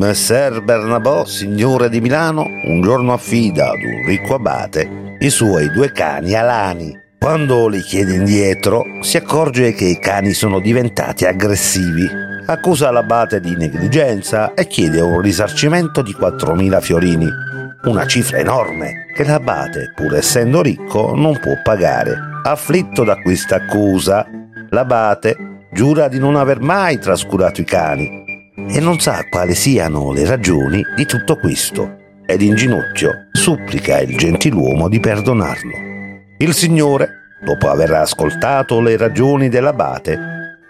[0.00, 5.92] Messer Bernabò, signore di Milano, un giorno affida ad un ricco abate i suoi due
[5.92, 6.98] cani alani.
[7.18, 12.08] Quando li chiede indietro, si accorge che i cani sono diventati aggressivi.
[12.46, 17.28] Accusa l'abate di negligenza e chiede un risarcimento di 4.000 fiorini,
[17.84, 22.16] una cifra enorme che l'abate, pur essendo ricco, non può pagare.
[22.42, 24.26] Afflitto da questa accusa,
[24.70, 28.19] l'abate giura di non aver mai trascurato i cani
[28.72, 34.16] e non sa quali siano le ragioni di tutto questo ed in ginocchio supplica il
[34.16, 35.72] gentiluomo di perdonarlo.
[36.38, 37.08] Il Signore,
[37.44, 40.18] dopo aver ascoltato le ragioni dell'abate,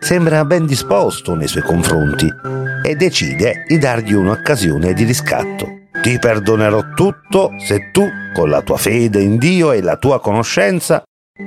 [0.00, 2.26] sembra ben disposto nei suoi confronti
[2.82, 5.78] e decide di dargli un'occasione di riscatto.
[6.00, 11.02] Ti perdonerò tutto se tu, con la tua fede in Dio e la tua conoscenza,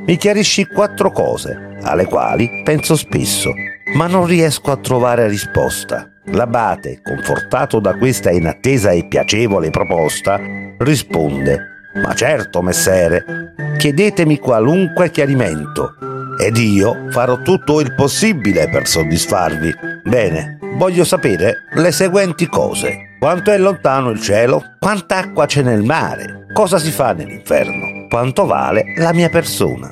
[0.05, 3.51] mi chiarisci quattro cose alle quali penso spesso,
[3.95, 6.12] ma non riesco a trovare risposta.
[6.27, 10.39] L'abate, confortato da questa inattesa e piacevole proposta,
[10.77, 15.95] risponde Ma certo, messere, chiedetemi qualunque chiarimento
[16.39, 19.71] ed io farò tutto il possibile per soddisfarvi.
[20.03, 23.15] Bene, voglio sapere le seguenti cose.
[23.19, 24.61] Quanto è lontano il cielo?
[24.79, 26.47] Quanta acqua c'è nel mare?
[26.53, 28.07] Cosa si fa nell'inferno?
[28.09, 29.91] Quanto vale la mia persona?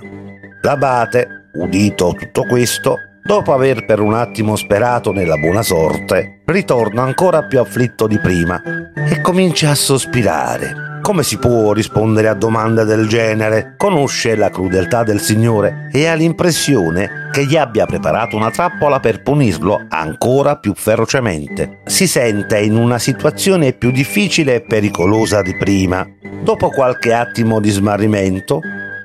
[0.62, 7.44] L'abate, udito tutto questo, Dopo aver per un attimo sperato nella buona sorte, ritorna ancora
[7.44, 8.62] più afflitto di prima
[8.96, 11.00] e comincia a sospirare.
[11.02, 13.76] Come si può rispondere a domande del genere?
[13.78, 19.24] Conosce la crudeltà del Signore e ha l'impressione che gli abbia preparato una trappola per
[19.24, 21.80] punirlo ancora più ferocemente.
[21.86, 26.08] Si sente in una situazione più difficile e pericolosa di prima.
[26.44, 28.60] Dopo qualche attimo di smarrimento,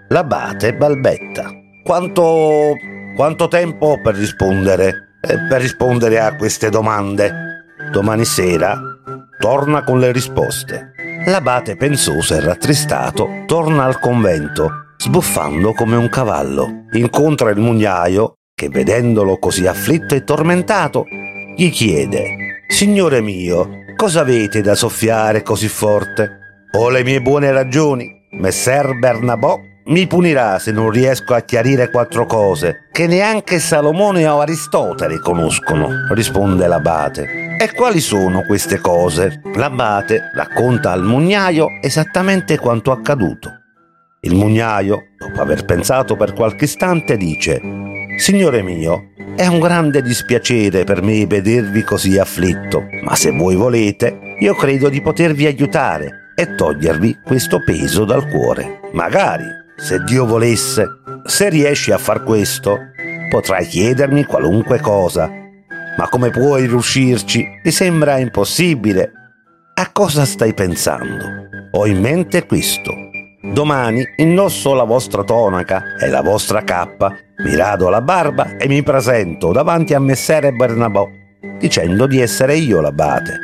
[0.08, 1.50] l'abate balbetta.
[1.82, 2.74] Quanto
[3.16, 5.16] quanto tempo per rispondere?
[5.22, 7.64] Eh, per rispondere a queste domande?
[7.90, 8.78] Domani sera
[9.38, 10.92] torna con le risposte.
[11.26, 16.84] L'abate pensoso e rattristato torna al convento, sbuffando come un cavallo.
[16.92, 21.04] Incontra il mugnaio che, vedendolo così afflitto e tormentato,
[21.56, 26.38] gli chiede: Signore mio, cosa avete da soffiare così forte?
[26.72, 28.14] Ho le mie buone ragioni.
[28.32, 29.58] Messer Bernabò
[29.88, 35.88] mi punirà se non riesco a chiarire quattro cose che neanche Salomone o Aristotele conoscono,
[36.12, 37.56] risponde l'abate.
[37.58, 39.40] E quali sono queste cose?
[39.54, 43.50] L'abate racconta al mugnaio esattamente quanto accaduto.
[44.22, 47.60] Il mugnaio, dopo aver pensato per qualche istante, dice
[48.16, 54.34] Signore mio, è un grande dispiacere per me vedervi così afflitto, ma se voi volete,
[54.40, 58.80] io credo di potervi aiutare e togliervi questo peso dal cuore.
[58.92, 60.86] Magari se Dio volesse,
[61.24, 62.78] se riesci a far questo,
[63.28, 65.30] potrai chiedermi qualunque cosa.
[65.98, 67.46] Ma come puoi riuscirci?
[67.62, 69.12] Mi sembra impossibile.
[69.74, 71.24] A cosa stai pensando?
[71.72, 72.90] Ho in mente questo.
[73.42, 77.14] Domani indosso la vostra tonaca e la vostra cappa,
[77.44, 81.06] mi rado la barba e mi presento davanti a Messere Bernabò,
[81.58, 83.38] dicendo di essere io l'abate.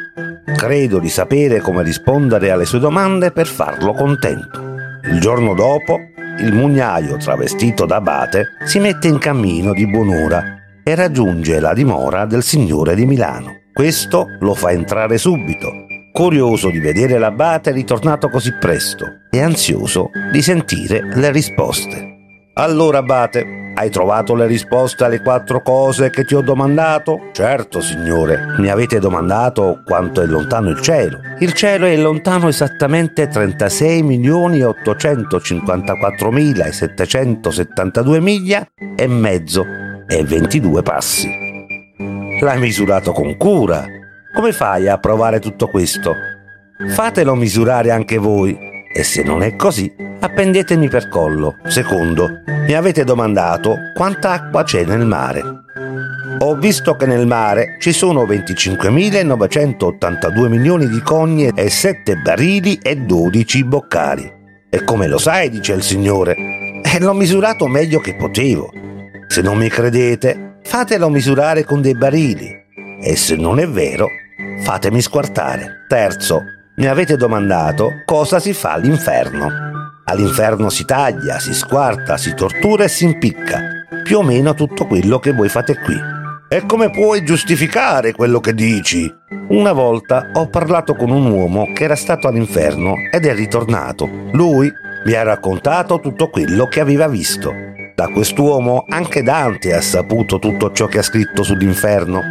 [0.57, 4.61] Credo di sapere come rispondere alle sue domande per farlo contento.
[5.05, 5.99] Il giorno dopo
[6.39, 10.43] il mugnaio, travestito d'abate, si mette in cammino di buon'ora
[10.83, 13.61] e raggiunge la dimora del signore di Milano.
[13.73, 15.71] Questo lo fa entrare subito,
[16.13, 22.12] curioso di vedere l'abate ritornato così presto e ansioso di sentire le risposte.
[22.55, 27.31] Allora, abate, hai trovato le risposte alle quattro cose che ti ho domandato?
[27.33, 28.57] Certo, signore.
[28.59, 31.19] Mi avete domandato quanto è lontano il cielo.
[31.39, 39.65] Il cielo è lontano esattamente 36 milioni 854 mila e 772 miglia e mezzo
[40.07, 41.31] e 22 passi.
[42.39, 43.87] L'hai misurato con cura.
[44.35, 46.15] Come fai a provare tutto questo?
[46.91, 51.57] Fatelo misurare anche voi e se non è così, appendetemi per collo.
[51.65, 55.43] Secondo, mi avete domandato quanta acqua c'è nel mare.
[56.39, 62.97] Ho visto che nel mare ci sono 25.982 milioni di cogne e 7 barili e
[62.97, 64.31] 12 boccali.
[64.69, 66.35] E come lo sai, dice il Signore,
[66.83, 68.71] e l'ho misurato meglio che potevo.
[69.29, 72.61] Se non mi credete, fatelo misurare con dei barili.
[73.03, 74.09] E se non è vero,
[74.63, 75.87] fatemi squartare.
[75.89, 76.43] Terzo,
[76.75, 79.51] mi avete domandato cosa si fa all'inferno.
[80.05, 83.61] All'inferno si taglia, si squarta, si tortura e si impicca.
[84.03, 85.97] Più o meno tutto quello che voi fate qui.
[86.49, 89.13] E come puoi giustificare quello che dici?
[89.49, 94.09] Una volta ho parlato con un uomo che era stato all'inferno ed è ritornato.
[94.33, 94.73] Lui
[95.05, 97.53] mi ha raccontato tutto quello che aveva visto.
[97.95, 102.23] Da quest'uomo anche Dante ha saputo tutto ciò che ha scritto sull'inferno.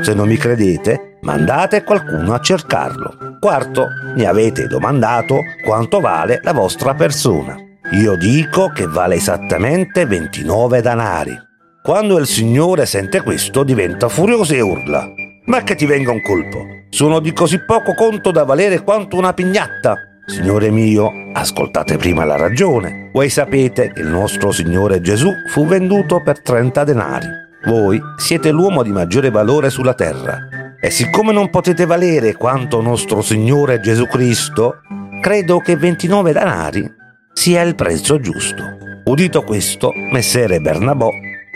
[0.00, 3.36] Se non mi credete, mandate qualcuno a cercarlo.
[3.38, 7.56] Quarto, mi avete domandato quanto vale la vostra persona.
[7.92, 11.36] Io dico che vale esattamente 29 danari.
[11.82, 15.08] Quando il Signore sente questo diventa furioso e urla.
[15.46, 16.66] Ma che ti venga un colpo!
[16.90, 19.96] Sono di così poco conto da valere quanto una pignatta.
[20.26, 23.10] Signore mio, ascoltate prima la ragione.
[23.12, 27.26] Voi sapete che il nostro Signore Gesù fu venduto per 30 denari.
[27.64, 30.59] Voi siete l'uomo di maggiore valore sulla terra.
[30.82, 34.80] E siccome non potete valere quanto nostro Signore Gesù Cristo,
[35.20, 36.90] credo che 29 denari
[37.32, 38.64] sia il prezzo giusto.
[39.04, 41.10] Udito questo, messere Bernabò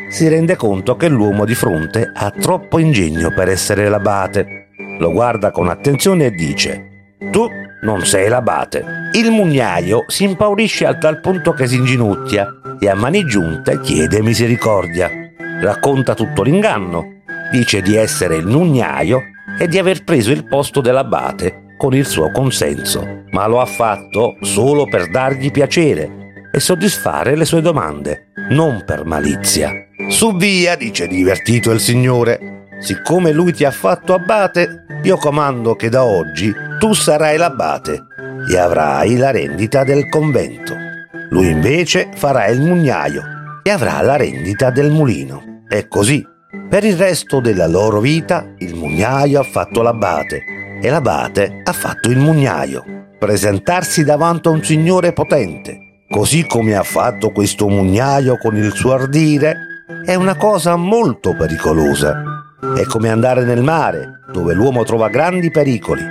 [0.08, 4.68] si rende conto che l'uomo di fronte ha troppo ingegno per essere l'abate.
[4.98, 7.48] Lo guarda con attenzione e dice: Tu
[7.82, 8.84] non sei l'abate.
[9.12, 12.46] Il mugnaio si impaurisce al tal punto che si inginocchia
[12.78, 15.10] e a mani giunte chiede misericordia.
[15.60, 17.22] Racconta tutto l'inganno.
[17.50, 19.22] Dice di essere il mugnaio
[19.58, 24.36] e di aver preso il posto dell'abate con il suo consenso, ma lo ha fatto
[24.40, 29.72] solo per dargli piacere e soddisfare le sue domande, non per malizia.
[30.08, 35.88] Su via, dice divertito il Signore, siccome lui ti ha fatto abate, io comando che
[35.88, 38.04] da oggi tu sarai l'abate
[38.50, 40.74] e avrai la rendita del convento.
[41.30, 43.22] Lui invece farà il mugnaio
[43.62, 45.62] e avrà la rendita del mulino.
[45.68, 46.24] E così.
[46.68, 52.10] Per il resto della loro vita il mugnaio ha fatto l'abate e l'abate ha fatto
[52.10, 52.84] il mugnaio.
[53.18, 55.84] Presentarsi davanti a un signore potente
[56.14, 59.56] così come ha fatto questo mugnaio con il suo ardire,
[60.04, 62.22] è una cosa molto pericolosa.
[62.76, 66.02] È come andare nel mare, dove l'uomo trova grandi pericoli,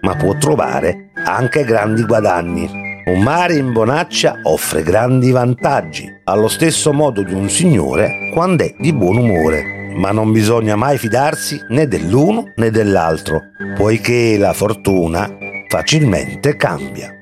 [0.00, 2.66] ma può trovare anche grandi guadagni.
[3.04, 8.74] Un mare in bonaccia offre grandi vantaggi, allo stesso modo di un signore quando è
[8.78, 9.81] di buon umore.
[9.94, 13.40] Ma non bisogna mai fidarsi né dell'uno né dell'altro,
[13.76, 15.28] poiché la fortuna
[15.68, 17.21] facilmente cambia.